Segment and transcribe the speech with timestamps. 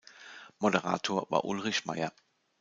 [0.57, 2.11] Moderator war Ulrich Meyer.